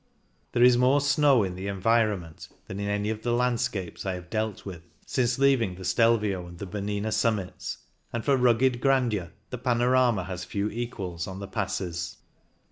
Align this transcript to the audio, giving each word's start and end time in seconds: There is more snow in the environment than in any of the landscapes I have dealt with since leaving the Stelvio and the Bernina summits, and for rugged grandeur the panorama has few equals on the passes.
There 0.53 0.63
is 0.63 0.79
more 0.79 0.99
snow 0.99 1.43
in 1.43 1.53
the 1.53 1.67
environment 1.67 2.49
than 2.65 2.79
in 2.79 2.89
any 2.89 3.11
of 3.11 3.21
the 3.21 3.31
landscapes 3.31 4.03
I 4.03 4.15
have 4.15 4.31
dealt 4.31 4.65
with 4.65 4.81
since 5.05 5.37
leaving 5.37 5.75
the 5.75 5.85
Stelvio 5.85 6.47
and 6.47 6.57
the 6.57 6.65
Bernina 6.65 7.11
summits, 7.11 7.77
and 8.11 8.25
for 8.25 8.35
rugged 8.35 8.81
grandeur 8.81 9.31
the 9.51 9.59
panorama 9.59 10.23
has 10.23 10.43
few 10.43 10.71
equals 10.71 11.27
on 11.27 11.37
the 11.37 11.47
passes. 11.47 12.17